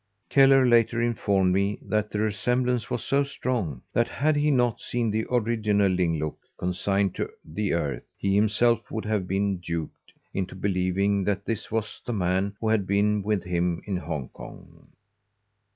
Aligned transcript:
Kellar 0.31 0.65
later 0.65 0.99
informed 0.99 1.53
me 1.53 1.77
that 1.83 2.09
the 2.09 2.17
resemblance 2.17 2.89
was 2.89 3.03
so 3.03 3.23
strong 3.23 3.83
that 3.93 4.07
had 4.07 4.35
he 4.35 4.49
not 4.49 4.79
seen 4.81 5.11
the 5.11 5.27
original 5.29 5.91
Ling 5.91 6.17
Look 6.17 6.39
consigned 6.57 7.13
to 7.17 7.29
the 7.45 7.73
earth, 7.73 8.11
he 8.17 8.33
himself 8.33 8.89
would 8.89 9.05
have 9.05 9.27
been 9.27 9.57
duped 9.59 10.11
into 10.33 10.55
believing 10.55 11.23
that 11.25 11.45
this 11.45 11.71
was 11.71 12.01
the 12.03 12.13
man 12.13 12.55
who 12.59 12.69
had 12.69 12.87
been 12.87 13.21
with 13.21 13.43
him 13.43 13.83
in 13.85 13.97
Hong 13.97 14.29
Kong. 14.29 14.87